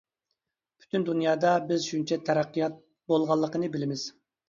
[0.83, 2.83] پۈتۈن دۇنيادا بىز شۇنچە تەرەققىيات
[3.15, 4.13] بولغانلىقىنى بىلىمىز.